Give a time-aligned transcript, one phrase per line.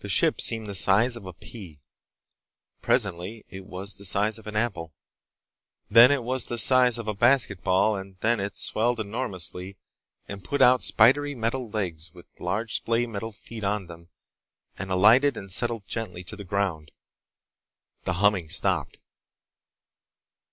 [0.00, 1.78] The ship seemed the size of a pea.
[2.82, 4.92] Presently it was the size of an apple.
[5.88, 9.76] Then it was the size of a basketball, and then it swelled enormously
[10.26, 14.08] and put out spidery metal legs with large splay metal feet on them
[14.76, 16.90] and alighted and settled gently to the ground.
[18.02, 18.98] The humming stopped.